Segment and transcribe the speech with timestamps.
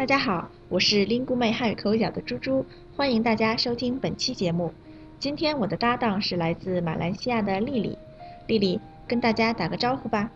[0.00, 2.64] 大家好，我是林姑妹汉语口语角的猪猪，
[2.96, 4.72] 欢迎大家收听本期节目。
[5.18, 7.98] 今天我的搭档是来自马来西亚的丽丽，
[8.46, 10.30] 丽丽跟大家打个招呼吧。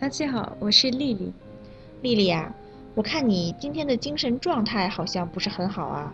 [0.00, 1.32] 大家好，我是丽丽。
[2.02, 2.52] 丽丽呀，
[2.96, 6.12] 我看你今天的精神状态好像不是很好啊。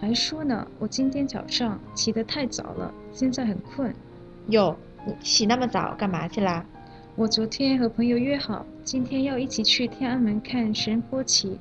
[0.00, 3.94] 还说呢，我今天早上起得太早了，现在很困。
[4.46, 4.74] 哟，
[5.06, 6.64] 你起那么早干嘛去啦？
[7.14, 11.58] 我昨天和朋友约好，今天要一起去天安门看升国旗，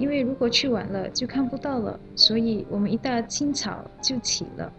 [0.00, 4.72] 因为如果去晚了就看不到了，所以我们一大清早就起了。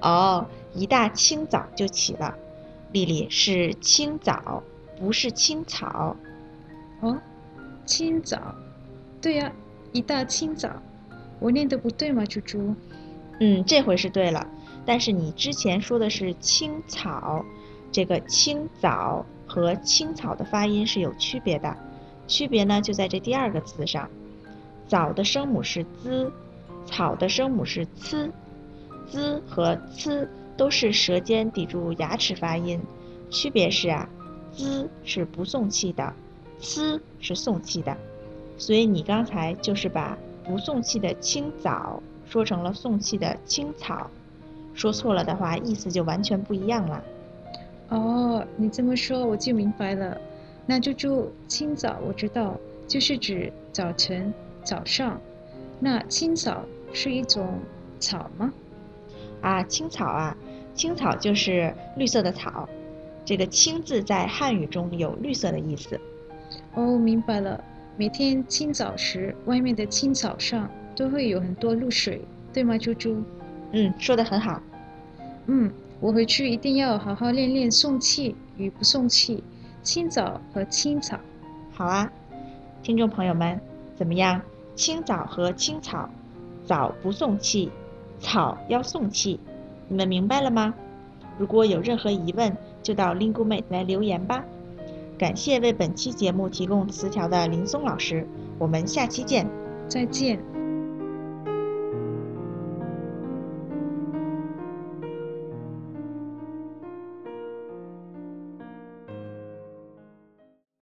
[0.00, 2.34] 哦，一大清早就起了。
[2.92, 4.62] 丽丽是清早，
[4.98, 6.16] 不是青草。
[7.00, 7.18] 哦，
[7.84, 8.54] 清早，
[9.20, 9.52] 对呀，
[9.92, 10.70] 一大清早。
[11.40, 12.74] 我念的不对吗，猪猪？
[13.40, 14.46] 嗯，这回是对了。
[14.86, 17.44] 但是你之前说的是青草，
[17.92, 19.26] 这个清早。
[19.46, 21.76] 和青草的发音是有区别的，
[22.26, 24.08] 区别呢就在这第二个字上，
[24.86, 26.30] 早的声母是 z，
[26.86, 30.26] 草的声母是 c，z 和 c
[30.56, 32.80] 都是舌尖抵住牙齿发音，
[33.30, 34.08] 区别是啊
[34.52, 36.12] ，z 是不送气的
[36.58, 37.96] ，c 是送气的，
[38.58, 44.10] 所以你刚才就是把不送气的青枣说成了送气的青草，
[44.74, 47.04] 说错了的话，意思就完全不一样了。
[47.88, 50.16] 哦，你这么说我就明白了。
[50.66, 52.56] 那就住清早，我知道，
[52.88, 54.32] 就是指早晨、
[54.64, 55.20] 早上。
[55.78, 57.60] 那青草是一种
[58.00, 58.52] 草吗？
[59.42, 60.36] 啊，青草啊，
[60.74, 62.68] 青草就是绿色的草。
[63.24, 66.00] 这个“青”字在汉语中有绿色的意思。
[66.74, 67.62] 哦，明白了。
[67.96, 72.22] 每天清早时，外面的青草上都会有很多露水，
[72.52, 73.22] 对吗，猪猪？
[73.72, 74.60] 嗯，说的很好。
[75.46, 75.70] 嗯。
[76.00, 79.42] 我回去一定要好好练练送气与不送气，
[79.82, 81.18] 清早和青草。
[81.72, 82.12] 好啊，
[82.82, 83.58] 听众朋友们，
[83.96, 84.42] 怎么样？
[84.74, 86.08] 青枣和青草，
[86.64, 87.70] 枣不送气，
[88.18, 89.38] 草要送气，
[89.88, 90.74] 你们明白了吗？
[91.38, 94.44] 如果有任何疑问，就到 Lingu Mate 来留言吧。
[95.18, 98.26] 感谢为本期节目提供词条的林松老师，
[98.58, 99.48] 我们下期见，
[99.88, 100.63] 再见。